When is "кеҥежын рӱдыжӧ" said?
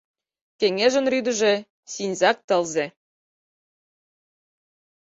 0.59-1.53